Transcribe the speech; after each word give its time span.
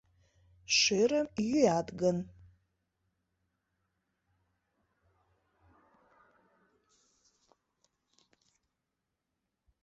—Шӧрым 0.77 1.27
йӱат 1.49 1.87
гын... 2.01 2.17